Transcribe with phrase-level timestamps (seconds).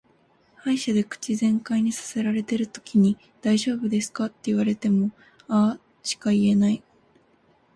[0.55, 5.11] 歯医者で口全開にさせられてるときに「大丈夫ですか」って言われもも
[5.47, 6.81] 「あー」しか言えない。